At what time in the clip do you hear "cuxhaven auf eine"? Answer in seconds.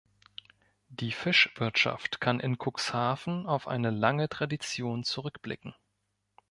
2.57-3.91